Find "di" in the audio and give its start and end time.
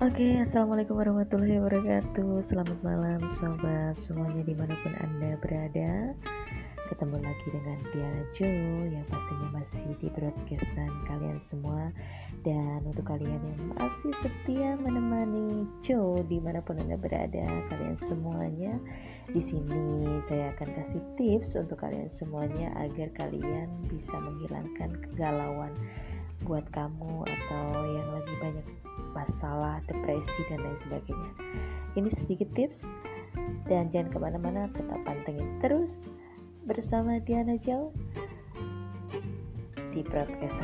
4.48-4.56, 10.00-10.08, 16.24-16.40, 19.36-19.44, 39.94-40.02